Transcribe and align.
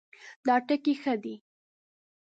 دا 0.45 0.55
ټکی 0.67 0.93
ښه 1.01 1.13
دی 1.23 1.35